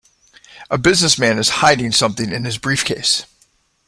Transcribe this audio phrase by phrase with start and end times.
[0.71, 3.27] A businessman is hiding something in his briefcase.